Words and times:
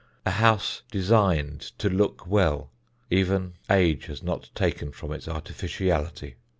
A 0.25 0.31
house 0.31 0.81
designed 0.89 1.61
to 1.77 1.87
look 1.87 2.25
well, 2.25 2.71
even 3.11 3.53
age 3.69 4.07
has 4.07 4.23
not 4.23 4.49
taken 4.55 4.91
from 4.91 5.11
its 5.13 5.27
artificiality. 5.27 6.37